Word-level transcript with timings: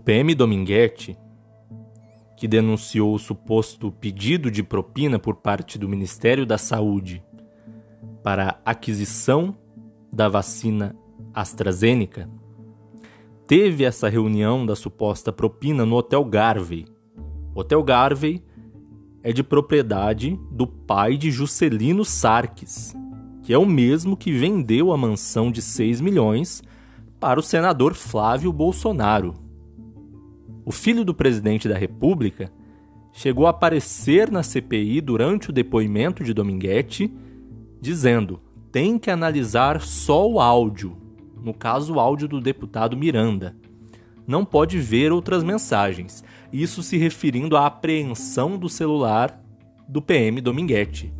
PM 0.00 0.34
Dominguete, 0.34 1.16
que 2.36 2.48
denunciou 2.48 3.14
o 3.14 3.18
suposto 3.18 3.92
pedido 3.92 4.50
de 4.50 4.62
propina 4.62 5.18
por 5.18 5.36
parte 5.36 5.78
do 5.78 5.88
Ministério 5.88 6.46
da 6.46 6.56
Saúde 6.56 7.22
para 8.22 8.60
a 8.64 8.70
aquisição 8.70 9.54
da 10.12 10.28
vacina 10.28 10.96
AstraZeneca, 11.34 12.28
teve 13.46 13.84
essa 13.84 14.08
reunião 14.08 14.64
da 14.64 14.74
suposta 14.74 15.32
propina 15.32 15.84
no 15.84 15.96
Hotel 15.96 16.24
Garvey. 16.24 16.86
O 17.54 17.60
Hotel 17.60 17.82
Garvey 17.82 18.42
é 19.22 19.32
de 19.32 19.42
propriedade 19.42 20.38
do 20.50 20.66
pai 20.66 21.16
de 21.16 21.30
Juscelino 21.30 22.04
Sarques, 22.04 22.96
que 23.42 23.52
é 23.52 23.58
o 23.58 23.66
mesmo 23.66 24.16
que 24.16 24.32
vendeu 24.32 24.92
a 24.92 24.96
mansão 24.96 25.50
de 25.50 25.60
6 25.60 26.00
milhões 26.00 26.62
para 27.18 27.38
o 27.38 27.42
senador 27.42 27.94
Flávio 27.94 28.52
Bolsonaro. 28.52 29.49
O 30.70 30.72
filho 30.72 31.04
do 31.04 31.12
presidente 31.12 31.68
da 31.68 31.76
República 31.76 32.48
chegou 33.12 33.48
a 33.48 33.50
aparecer 33.50 34.30
na 34.30 34.40
CPI 34.40 35.00
durante 35.00 35.50
o 35.50 35.52
depoimento 35.52 36.22
de 36.22 36.32
Dominguete, 36.32 37.12
dizendo: 37.80 38.40
tem 38.70 38.96
que 38.96 39.10
analisar 39.10 39.80
só 39.80 40.30
o 40.30 40.38
áudio, 40.38 40.96
no 41.42 41.52
caso 41.52 41.94
o 41.94 41.98
áudio 41.98 42.28
do 42.28 42.40
deputado 42.40 42.96
Miranda. 42.96 43.56
Não 44.28 44.44
pode 44.44 44.78
ver 44.78 45.10
outras 45.10 45.42
mensagens, 45.42 46.22
isso 46.52 46.84
se 46.84 46.96
referindo 46.96 47.56
à 47.56 47.66
apreensão 47.66 48.56
do 48.56 48.68
celular 48.68 49.42
do 49.88 50.00
PM 50.00 50.40
Dominguete. 50.40 51.12